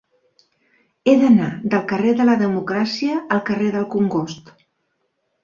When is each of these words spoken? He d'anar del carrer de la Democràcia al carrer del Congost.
He 1.11 1.13
d'anar 1.23 1.49
del 1.73 1.83
carrer 1.91 2.13
de 2.21 2.27
la 2.31 2.39
Democràcia 2.41 3.19
al 3.37 3.45
carrer 3.51 3.69
del 3.77 3.87
Congost. 3.99 4.53